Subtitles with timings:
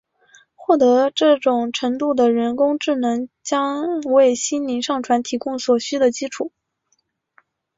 [0.55, 6.51] 获得这种程度的人工智能将为心灵上传提供所需的基础。